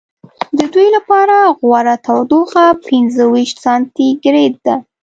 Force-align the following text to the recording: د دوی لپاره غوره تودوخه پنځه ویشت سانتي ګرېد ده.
د 0.57 0.59
دوی 0.73 0.87
لپاره 0.97 1.37
غوره 1.59 1.95
تودوخه 2.05 2.65
پنځه 2.87 3.23
ویشت 3.33 3.57
سانتي 3.65 4.07
ګرېد 4.23 4.55
ده. 4.65 4.75